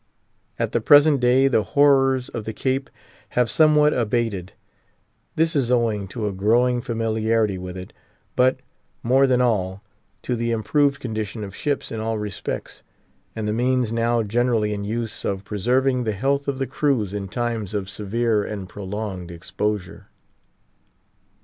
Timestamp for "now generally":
13.93-14.73